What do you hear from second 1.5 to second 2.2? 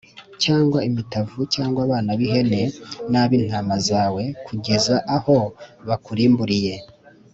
cyangwa abana